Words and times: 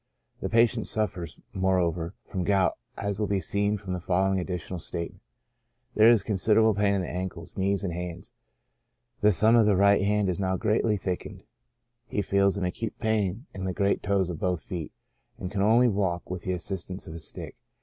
The 0.39 0.49
patient 0.49 0.87
suffers, 0.87 1.39
moreover, 1.53 2.15
from 2.25 2.43
gout, 2.43 2.75
as 2.97 3.19
will 3.19 3.27
be 3.27 3.39
seen 3.39 3.77
from 3.77 3.93
the 3.93 3.99
following 3.99 4.39
additional 4.39 4.79
statement. 4.79 5.21
There 5.93 6.07
is 6.09 6.23
considerable 6.23 6.73
pain 6.73 6.95
in 6.95 7.03
the 7.03 7.07
ankles, 7.07 7.55
knees, 7.55 7.83
and 7.83 7.93
hands; 7.93 8.33
the 9.19 9.31
thumb 9.31 9.55
of 9.55 9.67
the 9.67 9.75
right 9.75 10.01
hand 10.01 10.27
is 10.27 10.39
now 10.39 10.57
greatly 10.57 10.97
thickened; 10.97 11.43
he 12.07 12.23
feels 12.23 12.57
an 12.57 12.65
acute 12.65 12.97
pain 12.97 13.45
in 13.53 13.65
the 13.65 13.73
great 13.73 14.01
toes 14.01 14.31
of 14.31 14.39
both 14.39 14.63
feet, 14.63 14.91
and 15.37 15.51
can 15.51 15.61
only 15.61 15.87
walk 15.87 16.31
with 16.31 16.41
the 16.41 16.51
assistance 16.53 17.05
of 17.05 17.13
a 17.13 17.19
stick. 17.19 17.55